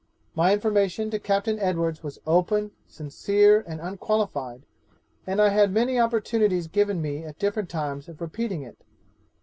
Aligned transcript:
My 0.33 0.51
information 0.51 1.11
to 1.11 1.19
Captain 1.19 1.59
Edwards 1.59 2.01
was 2.01 2.17
open, 2.25 2.71
sincere, 2.87 3.63
and 3.67 3.79
unqualified, 3.79 4.63
and 5.27 5.39
I 5.39 5.49
had 5.49 5.71
many 5.71 5.99
opportunities 5.99 6.65
given 6.67 7.03
me 7.03 7.23
at 7.23 7.37
different 7.37 7.69
times 7.69 8.09
of 8.09 8.19
repeating 8.19 8.63
it. 8.63 8.79